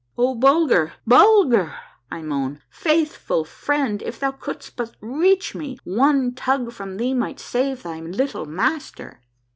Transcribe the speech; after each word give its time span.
"Oh, 0.17 0.33
Bulger, 0.33 0.93
Bulger," 1.05 1.75
I 2.09 2.23
moan," 2.23 2.59
faithful 2.71 3.45
friend, 3.45 4.01
if 4.01 4.19
thou 4.19 4.31
couldst 4.31 4.75
but 4.75 4.95
reach 4.99 5.53
me, 5.53 5.77
one 5.83 6.33
tug 6.33 6.71
from 6.71 6.97
thee 6.97 7.13
might 7.13 7.39
save 7.39 7.83
thy 7.83 7.99
little 7.99 8.47
master 8.47 9.21